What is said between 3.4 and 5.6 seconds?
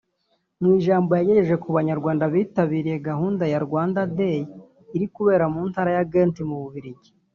ya Rwanda Day iri kubera